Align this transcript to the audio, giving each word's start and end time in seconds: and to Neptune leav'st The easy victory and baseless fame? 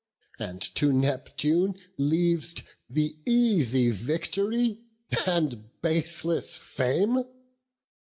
and 0.39 0.63
to 0.63 0.91
Neptune 0.91 1.75
leav'st 1.99 2.63
The 2.89 3.17
easy 3.23 3.91
victory 3.91 4.79
and 5.27 5.69
baseless 5.83 6.57
fame? 6.57 7.23